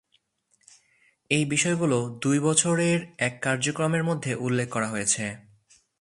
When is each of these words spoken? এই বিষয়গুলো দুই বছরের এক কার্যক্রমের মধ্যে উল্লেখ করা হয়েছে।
এই 1.31 1.43
বিষয়গুলো 1.45 1.97
দুই 2.21 2.37
বছরের 2.39 2.99
এক 3.17 3.33
কার্যক্রমের 3.41 4.03
মধ্যে 4.03 4.31
উল্লেখ 4.35 4.67
করা 4.69 4.87
হয়েছে। 4.87 5.25